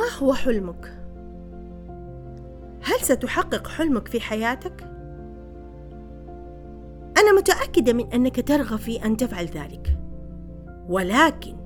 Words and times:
ما 0.00 0.18
هو 0.18 0.34
حلمك؟ 0.34 0.96
هل 2.82 3.00
ستحقق 3.00 3.68
حلمك 3.68 4.08
في 4.08 4.20
حياتك؟ 4.20 4.82
أنا 7.18 7.32
متأكدة 7.38 7.92
من 7.92 8.12
أنك 8.12 8.48
ترغب 8.48 8.78
في 8.78 9.04
أن 9.04 9.16
تفعل 9.16 9.46
ذلك. 9.46 9.98
ولكن 10.88 11.56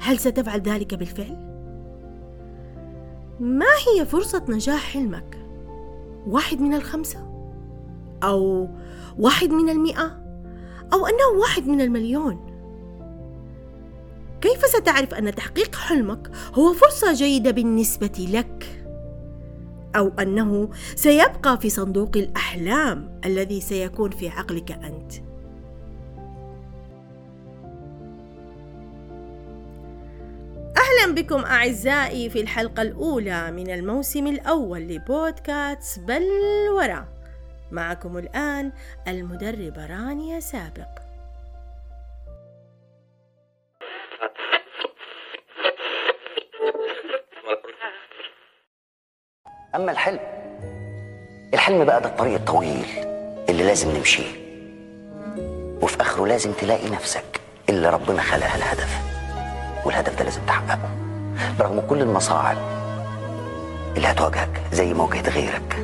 هل 0.00 0.18
ستفعل 0.18 0.60
ذلك 0.60 0.94
بالفعل؟ 0.94 1.36
ما 3.40 3.66
هي 3.66 4.06
فرصة 4.06 4.44
نجاح 4.48 4.92
حلمك؟ 4.92 5.38
واحد 6.26 6.60
من 6.60 6.74
الخمسة؟ 6.74 7.26
أو 8.22 8.68
واحد 9.18 9.50
من 9.50 9.68
المئة؟ 9.68 10.20
أو 10.92 11.06
أنه 11.06 11.40
واحد 11.40 11.68
من 11.68 11.80
المليون؟ 11.80 12.49
كيف 14.40 14.66
ستعرف 14.66 15.14
أن 15.14 15.34
تحقيق 15.34 15.74
حلمك 15.74 16.30
هو 16.54 16.72
فرصة 16.72 17.12
جيدة 17.12 17.50
بالنسبة 17.50 18.26
لك؟ 18.30 18.84
أو 19.96 20.12
أنه 20.18 20.70
سيبقى 20.94 21.58
في 21.60 21.70
صندوق 21.70 22.16
الأحلام 22.16 23.20
الذي 23.24 23.60
سيكون 23.60 24.10
في 24.10 24.28
عقلك 24.28 24.72
أنت. 24.72 25.12
أهلا 30.76 31.14
بكم 31.14 31.44
أعزائي 31.44 32.30
في 32.30 32.40
الحلقة 32.40 32.82
الأولى 32.82 33.50
من 33.50 33.70
الموسم 33.70 34.26
الأول 34.26 34.80
لبودكاست 34.80 36.00
بلورة 36.00 37.08
معكم 37.70 38.18
الآن 38.18 38.72
المدربه 39.08 39.86
رانيا 39.86 40.40
سابق. 40.40 41.09
أما 49.74 49.92
الحلم 49.92 50.18
الحلم 51.54 51.84
بقى 51.84 52.00
ده 52.00 52.08
الطريق 52.08 52.34
الطويل 52.34 52.86
اللي 53.48 53.62
لازم 53.64 53.90
نمشيه. 53.96 54.40
وفي 55.82 56.00
آخره 56.00 56.26
لازم 56.26 56.52
تلاقي 56.52 56.90
نفسك 56.90 57.40
اللي 57.68 57.90
ربنا 57.90 58.22
خلقها 58.22 58.56
الهدف 58.56 58.98
والهدف 59.84 60.18
ده 60.18 60.24
لازم 60.24 60.40
تحققه. 60.46 60.88
برغم 61.58 61.80
كل 61.80 62.02
المصاعب 62.02 62.56
اللي 63.96 64.08
هتواجهك 64.08 64.60
زي 64.72 64.94
ما 64.94 65.04
واجهت 65.04 65.28
غيرك 65.28 65.76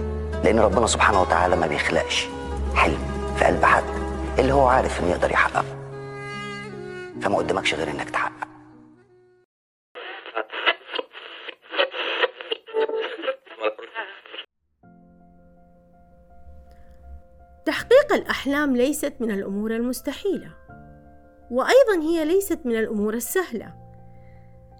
لأن 0.45 0.61
ربنا 0.61 0.87
سبحانه 0.87 1.21
وتعالى 1.23 1.57
ما 1.57 1.67
بيخلقش 1.67 2.27
حلم 2.75 2.99
في 3.39 3.45
قلب 3.45 3.65
حد 3.65 3.85
اللي 4.39 4.53
هو 4.53 4.69
عارف 4.69 5.01
إنه 5.01 5.11
يقدر 5.11 5.31
يحققه. 5.31 5.65
فما 7.23 7.37
قدامكش 7.37 7.75
غير 7.75 7.91
إنك 7.91 8.11
تحقق 8.11 8.49
تحقيق 18.07 18.23
الأحلام 18.23 18.77
ليست 18.77 19.15
من 19.21 19.31
الأمور 19.31 19.77
المستحيلة 19.77 20.49
وأيضا 21.51 22.03
هي 22.03 22.25
ليست 22.25 22.61
من 22.65 22.77
الأمور 22.77 23.15
السهلة. 23.15 23.75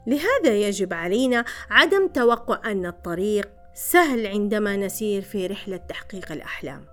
لهذا 0.07 0.55
يجب 0.55 0.93
علينا 0.93 1.45
عدم 1.71 2.09
توقع 2.09 2.71
أن 2.71 2.87
الطريق 2.87 3.49
سهل 3.75 4.27
عندما 4.27 4.77
نسير 4.77 5.23
في 5.23 5.47
رحلة 5.47 5.77
تحقيق 5.77 6.33
الأحلام 6.33 6.85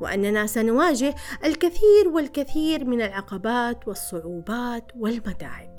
وأننا 0.00 0.46
سنواجه 0.46 1.14
الكثير 1.44 2.08
والكثير 2.12 2.84
من 2.84 3.02
العقبات 3.02 3.88
والصعوبات 3.88 4.84
والمتاعب. 4.96 5.78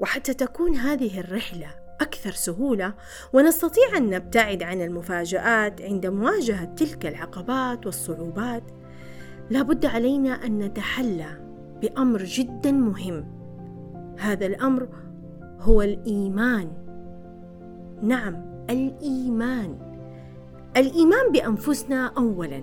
وحتى 0.00 0.34
تكون 0.34 0.76
هذه 0.76 1.20
الرحلة 1.20 1.85
أكثر 2.00 2.30
سهولة 2.30 2.94
ونستطيع 3.32 3.96
أن 3.96 4.10
نبتعد 4.10 4.62
عن 4.62 4.82
المفاجآت 4.82 5.82
عند 5.82 6.06
مواجهة 6.06 6.64
تلك 6.64 7.06
العقبات 7.06 7.86
والصعوبات. 7.86 8.62
لابد 9.50 9.86
علينا 9.86 10.46
أن 10.46 10.58
نتحلى 10.58 11.40
بأمر 11.82 12.24
جدا 12.24 12.72
مهم. 12.72 13.24
هذا 14.18 14.46
الأمر 14.46 14.88
هو 15.60 15.82
الإيمان. 15.82 16.72
نعم 18.02 18.64
الإيمان. 18.70 19.78
الإيمان 20.76 21.32
بأنفسنا 21.32 22.06
أولا 22.06 22.62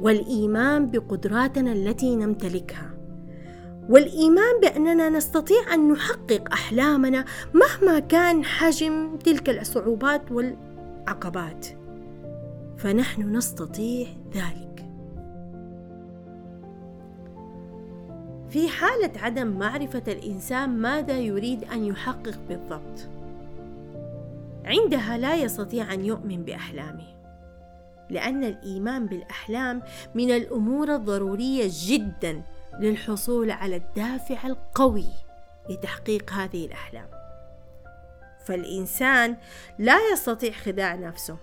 والإيمان 0.00 0.90
بقدراتنا 0.90 1.72
التي 1.72 2.16
نمتلكها. 2.16 2.89
والإيمان 3.88 4.60
بأننا 4.62 5.08
نستطيع 5.08 5.74
أن 5.74 5.92
نحقق 5.92 6.52
أحلامنا 6.52 7.24
مهما 7.54 7.98
كان 7.98 8.44
حجم 8.44 9.16
تلك 9.16 9.48
الصعوبات 9.48 10.32
والعقبات. 10.32 11.66
فنحن 12.78 13.36
نستطيع 13.36 14.06
ذلك. 14.34 14.70
في 18.50 18.68
حالة 18.68 19.10
عدم 19.16 19.46
معرفة 19.46 20.02
الإنسان 20.08 20.70
ماذا 20.70 21.18
يريد 21.18 21.64
أن 21.64 21.84
يحقق 21.84 22.38
بالضبط؟ 22.48 23.08
عندها 24.64 25.18
لا 25.18 25.34
يستطيع 25.34 25.94
أن 25.94 26.04
يؤمن 26.04 26.42
بأحلامه 26.42 27.06
لأن 28.10 28.44
الإيمان 28.44 29.06
بالأحلام 29.06 29.82
من 30.14 30.30
الأمور 30.30 30.94
الضرورية 30.94 31.70
جدا. 31.86 32.42
للحصول 32.78 33.50
على 33.50 33.76
الدافع 33.76 34.46
القوي 34.46 35.08
لتحقيق 35.70 36.32
هذه 36.32 36.66
الأحلام. 36.66 37.08
فالإنسان 38.44 39.36
لا 39.78 39.98
يستطيع 40.12 40.52
خداع 40.52 40.94
نفسه 40.94 41.36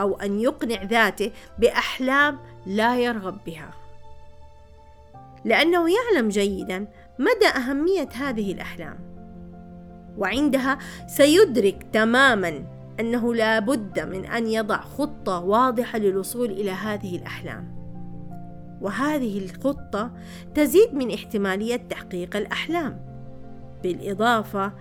أو 0.00 0.20
أن 0.20 0.40
يقنع 0.40 0.82
ذاته 0.82 1.32
بأحلام 1.58 2.38
لا 2.66 2.98
يرغب 2.98 3.38
بها. 3.46 3.70
لأنه 5.44 5.86
يعلم 5.94 6.28
جيدا 6.28 6.86
مدى 7.18 7.48
أهمية 7.56 8.08
هذه 8.14 8.52
الأحلام 8.52 8.98
وعندها 10.18 10.78
سيدرك 11.06 11.86
تماما 11.92 12.64
أنه 13.00 13.34
لا 13.34 13.58
بد 13.58 14.00
من 14.00 14.26
أن 14.26 14.46
يضع 14.46 14.80
خطة 14.80 15.40
واضحة 15.40 15.98
للوصول 15.98 16.50
إلى 16.50 16.70
هذه 16.70 17.16
الأحلام. 17.16 17.77
وهذه 18.80 19.44
الخطة 19.44 20.10
تزيد 20.54 20.94
من 20.94 21.14
احتمالية 21.14 21.76
تحقيق 21.76 22.36
الأحلام. 22.36 23.08
بالإضافة 23.82 24.72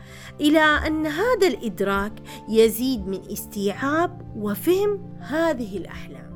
إلى 0.41 0.59
أن 0.59 1.06
هذا 1.06 1.47
الإدراك 1.47 2.13
يزيد 2.50 3.08
من 3.08 3.19
استيعاب 3.31 4.22
وفهم 4.38 5.18
هذه 5.19 5.78
الأحلام. 5.78 6.28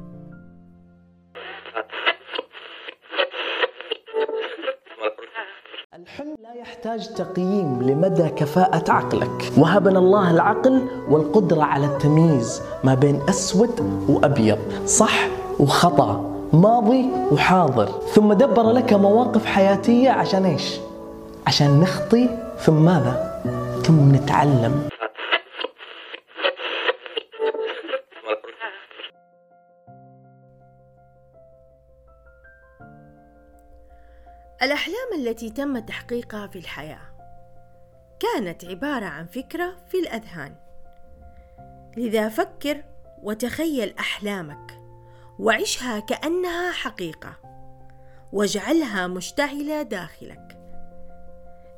الحلم 5.93 6.35
لا 6.43 6.53
يحتاج 6.53 7.13
تقييم 7.13 7.81
لمدى 7.81 8.29
كفاءة 8.29 8.91
عقلك. 8.91 9.51
وهبنا 9.57 9.99
الله 9.99 10.31
العقل 10.31 10.87
والقدرة 11.09 11.63
على 11.63 11.85
التمييز 11.85 12.61
ما 12.83 12.93
بين 12.93 13.21
أسود 13.29 13.79
وأبيض. 14.09 14.85
صح 14.85 15.27
وخطأ. 15.59 16.30
ماضي 16.53 17.09
وحاضر 17.31 17.85
ثم 17.85 18.33
دبر 18.33 18.71
لك 18.71 18.93
مواقف 18.93 19.45
حياتية 19.45 20.09
عشان 20.09 20.45
إيش؟ 20.45 20.79
عشان 21.47 21.79
نخطي 21.79 22.29
ثم 22.57 22.85
ماذا؟ 22.85 23.41
ثم 23.85 24.15
نتعلم. 24.15 24.89
الأحلام 34.61 35.13
التي 35.19 35.49
تم 35.49 35.79
تحقيقها 35.79 36.47
في 36.47 36.59
الحياة 36.59 37.11
كانت 38.19 38.65
عبارة 38.65 39.05
عن 39.05 39.25
فكرة 39.25 39.75
في 39.87 39.99
الأذهان. 39.99 40.55
لذا 41.97 42.29
فكر 42.29 42.83
وتخيل 43.23 43.95
أحلامك. 43.99 44.80
وعشها 45.41 45.99
كأنها 45.99 46.71
حقيقة. 46.71 47.35
واجعلها 48.31 49.07
مشتعلة 49.07 49.81
داخلك. 49.81 50.57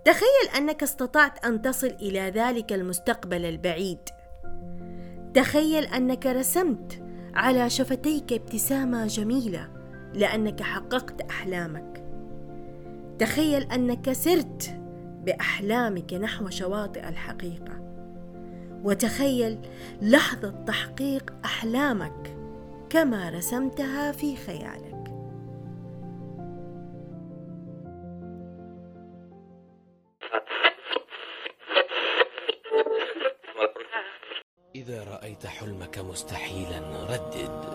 تخيل 0.06 0.58
أنك 0.58 0.84
استطعت 0.84 1.46
أن 1.46 1.62
تصل 1.62 1.88
إلى 1.88 2.20
ذلك 2.20 2.74
المستقبل 2.74 3.46
البعيد. 3.46 4.00
تخيل 5.34 5.84
أنك 5.84 6.26
رسمت 6.26 7.04
على 7.36 7.70
شفتيك 7.70 8.34
ابتسامة 8.34 9.08
جميلة 9.08 9.70
لأنك 10.14 10.62
حققت 10.62 11.22
أحلامك. 11.22 12.04
تخيل 13.20 13.72
أنك 13.72 14.12
سرت 14.12 14.80
بأحلامك 15.24 16.14
نحو 16.14 16.50
شواطئ 16.50 17.10
الحقيقة. 17.10 17.80
وتخيل 18.84 19.60
لحظة 20.02 20.50
تحقيق 20.50 21.34
أحلامك 21.46 22.43
كما 22.94 23.30
رسمتها 23.30 24.12
في 24.12 24.36
خيالك. 24.36 25.04
إذا 34.76 35.04
رأيت 35.04 35.46
حلمك 35.46 36.00
مستحيلا 36.00 36.80
ردد. 37.10 37.66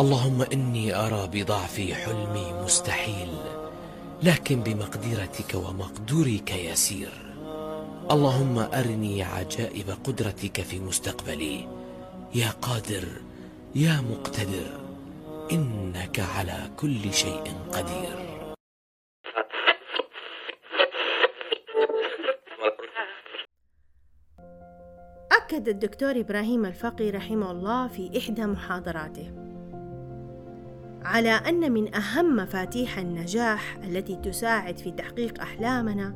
اللهم 0.00 0.42
إني 0.42 0.94
أرى 0.94 1.28
بضعفي 1.32 1.94
حلمي 1.94 2.52
مستحيل 2.64 3.36
لكن 4.22 4.60
بمقدرتك 4.60 5.54
ومقدورك 5.54 6.52
يسير. 6.52 7.12
اللهم 8.10 8.58
أرني 8.58 9.22
عجائب 9.22 9.90
قدرتك 10.04 10.60
في 10.60 10.80
مستقبلي. 10.80 11.68
يا 12.34 12.50
قادر 12.50 13.25
يا 13.74 14.00
مقتدر 14.00 14.80
إنك 15.52 16.20
على 16.20 16.70
كل 16.76 17.12
شيء 17.12 17.42
قدير. 17.72 18.26
أكد 25.32 25.68
الدكتور 25.68 26.20
إبراهيم 26.20 26.66
الفقي 26.66 27.10
رحمه 27.10 27.50
الله 27.50 27.88
في 27.88 28.18
إحدى 28.18 28.46
محاضراته 28.46 29.32
على 31.04 31.30
أن 31.30 31.72
من 31.72 31.94
أهم 31.94 32.36
مفاتيح 32.36 32.98
النجاح 32.98 33.76
التي 33.84 34.16
تساعد 34.16 34.78
في 34.78 34.90
تحقيق 34.90 35.40
أحلامنا 35.40 36.14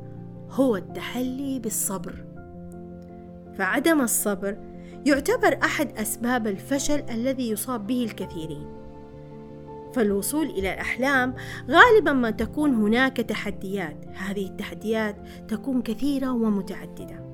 هو 0.49 0.75
التحلي 0.75 1.59
بالصبر. 1.59 2.25
فعدم 3.57 4.01
الصبر 4.01 4.70
يعتبر 5.05 5.59
أحد 5.63 5.97
أسباب 5.97 6.47
الفشل 6.47 7.03
الذي 7.09 7.49
يصاب 7.49 7.87
به 7.87 8.03
الكثيرين. 8.03 8.65
فالوصول 9.93 10.45
إلى 10.45 10.73
الأحلام 10.73 11.35
غالبا 11.69 12.13
ما 12.13 12.31
تكون 12.31 12.73
هناك 12.73 13.17
تحديات. 13.17 14.05
هذه 14.13 14.45
التحديات 14.45 15.15
تكون 15.47 15.81
كثيرة 15.81 16.31
ومتعددة. 16.31 17.25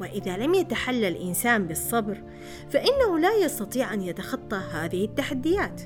وإذا 0.00 0.36
لم 0.36 0.54
يتحلى 0.54 1.08
الإنسان 1.08 1.66
بالصبر 1.66 2.22
فإنه 2.70 3.18
لا 3.18 3.34
يستطيع 3.34 3.94
أن 3.94 4.02
يتخطى 4.02 4.56
هذه 4.56 5.04
التحديات. 5.04 5.82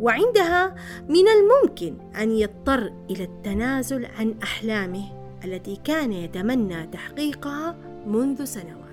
وعندها 0.00 0.74
من 1.08 1.24
الممكن 1.28 1.96
أن 2.16 2.30
يضطر 2.30 2.92
إلى 3.10 3.24
التنازل 3.24 4.06
عن 4.06 4.34
أحلامه 4.42 5.04
التي 5.44 5.76
كان 5.84 6.12
يتمنى 6.12 6.86
تحقيقها 6.86 7.76
منذ 8.06 8.44
سنوات. 8.44 8.85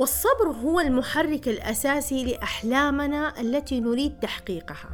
والصبر 0.00 0.48
هو 0.62 0.80
المحرك 0.80 1.48
الأساسي 1.48 2.24
لأحلامنا 2.24 3.40
التي 3.40 3.80
نريد 3.80 4.18
تحقيقها 4.20 4.90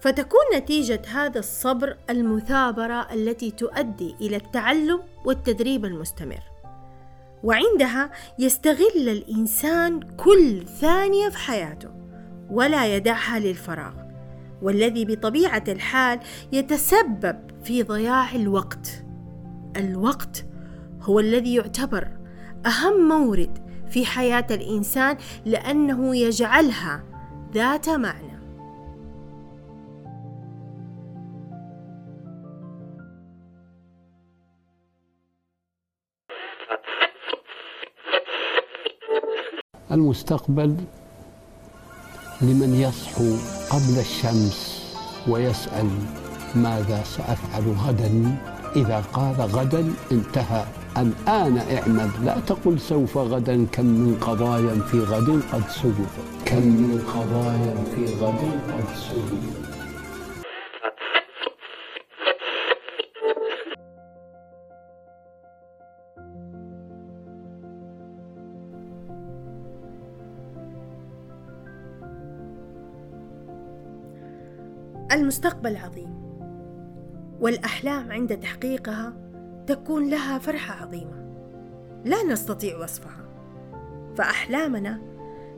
فتكون 0.00 0.40
نتيجة 0.56 1.02
هذا 1.08 1.38
الصبر 1.38 1.96
المثابرة 2.10 3.12
التي 3.12 3.50
تؤدي 3.50 4.16
إلى 4.20 4.36
التعلم 4.36 5.00
والتدريب 5.24 5.84
المستمر. 5.84 6.40
وعندها 7.42 8.10
يستغل 8.38 9.08
الإنسان 9.08 10.00
كل 10.00 10.66
ثانية 10.66 11.28
في 11.28 11.38
حياته 11.38 11.90
ولا 12.50 12.96
يدعها 12.96 13.38
للفراغ، 13.38 13.94
والذي 14.62 15.04
بطبيعة 15.04 15.64
الحال 15.68 16.20
يتسبب 16.52 17.50
في 17.62 17.82
ضياع 17.82 18.34
الوقت. 18.34 19.04
الوقت 19.76 20.44
هو 21.00 21.20
الذي 21.20 21.54
يعتبر 21.54 22.08
أهم 22.66 23.08
مورد 23.08 23.63
في 23.90 24.06
حياة 24.06 24.46
الإنسان 24.50 25.16
لأنه 25.44 26.16
يجعلها 26.16 27.02
ذات 27.54 27.88
معنى. 27.88 28.34
المستقبل 39.92 40.76
لمن 42.40 42.74
يصحو 42.74 43.36
قبل 43.70 43.98
الشمس 43.98 44.84
ويسأل 45.28 45.90
ماذا 46.54 47.02
سأفعل 47.02 47.72
غدا 47.86 48.36
إذا 48.76 49.00
قال 49.12 49.34
غدا 49.34 49.92
انتهى 50.12 50.64
الآن 50.96 51.58
اعمل 51.58 52.10
لا 52.24 52.40
تقل 52.46 52.80
سوف 52.80 53.16
غدا 53.16 53.66
كم 53.72 53.86
من 53.86 54.18
قضايا 54.20 54.74
في 54.74 55.00
غد 55.00 55.42
قد 55.52 55.68
سجد 55.68 56.06
كم 56.44 56.66
من 56.66 56.98
قضايا 57.14 57.74
في 57.94 58.04
غد 58.14 58.38
قد 58.68 58.96
سجد 58.96 59.64
المستقبل 75.12 75.76
عظيم 75.76 76.14
والأحلام 77.40 78.12
عند 78.12 78.36
تحقيقها 78.40 79.23
تكون 79.66 80.10
لها 80.10 80.38
فرحة 80.38 80.82
عظيمة. 80.82 81.24
لا 82.04 82.22
نستطيع 82.22 82.78
وصفها. 82.78 83.24
فأحلامنا 84.16 85.00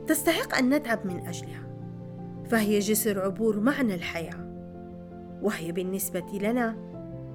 تستحق 0.07 0.57
أن 0.57 0.69
نتعب 0.69 0.99
من 1.07 1.27
أجلها. 1.27 1.63
فهي 2.45 2.79
جسر 2.79 3.19
عبور 3.19 3.59
معنى 3.59 3.95
الحياة. 3.95 4.47
وهي 5.41 5.71
بالنسبة 5.71 6.39
لنا 6.41 6.75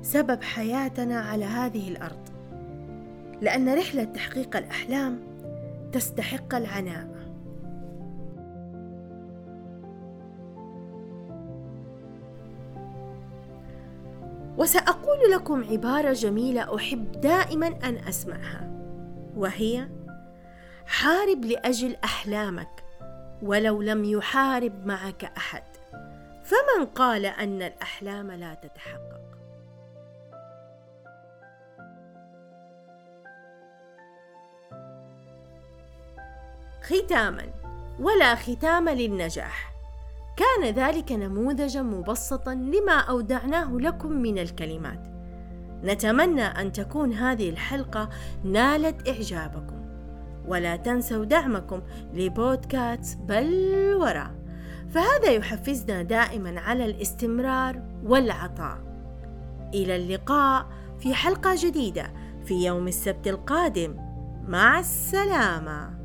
سبب 0.02 0.42
حياتنا 0.42 1.20
على 1.20 1.44
هذه 1.44 1.88
الأرض. 1.88 2.28
لأن 3.40 3.74
رحلة 3.74 4.04
تحقيق 4.04 4.56
الأحلام 4.56 5.20
تستحق 5.92 6.54
العناء. 6.54 7.11
وسأقول 14.62 15.30
لكم 15.30 15.64
عبارة 15.64 16.12
جميلة 16.12 16.76
أحب 16.76 17.20
دائما 17.20 17.66
أن 17.66 17.96
أسمعها 18.08 18.70
وهي 19.36 19.88
حارب 20.86 21.44
لأجل 21.44 21.96
أحلامك 22.04 22.84
ولو 23.42 23.82
لم 23.82 24.04
يحارب 24.04 24.86
معك 24.86 25.24
أحد 25.24 25.62
فمن 26.44 26.86
قال 26.86 27.26
أن 27.26 27.62
الأحلام 27.62 28.30
لا 28.30 28.54
تتحقق؟ 28.54 29.22
ختاما 36.82 37.46
ولا 38.00 38.34
ختام 38.34 38.88
للنجاح. 38.88 39.71
كان 40.36 40.74
ذلك 40.74 41.12
نموذجا 41.12 41.82
مبسطا 41.82 42.54
لما 42.54 42.98
أودعناه 42.98 43.76
لكم 43.76 44.12
من 44.12 44.38
الكلمات. 44.38 45.06
نتمنى 45.84 46.42
أن 46.44 46.72
تكون 46.72 47.12
هذه 47.12 47.50
الحلقة 47.50 48.08
نالت 48.44 49.08
إعجابكم. 49.08 49.82
ولا 50.46 50.76
تنسوا 50.76 51.24
دعمكم 51.24 51.82
لبودكاست 52.14 53.18
بلورة 53.18 54.34
فهذا 54.90 55.30
يحفزنا 55.30 56.02
دائما 56.02 56.60
على 56.60 56.84
الاستمرار 56.84 57.82
والعطاء. 58.04 58.78
إلى 59.74 59.96
اللقاء 59.96 60.66
في 61.00 61.14
حلقة 61.14 61.54
جديدة 61.58 62.12
في 62.44 62.66
يوم 62.66 62.88
السبت 62.88 63.26
القادم. 63.26 63.96
مع 64.48 64.78
السلامة. 64.78 66.01